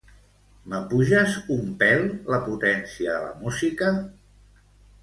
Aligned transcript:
M'apuges 0.73 1.35
un 1.57 1.69
pèl 1.83 2.09
la 2.35 2.41
potència 2.49 3.13
de 3.19 3.23
la 3.29 3.33
música? 3.45 3.95